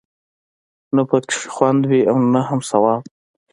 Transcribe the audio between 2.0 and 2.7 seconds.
او نه هم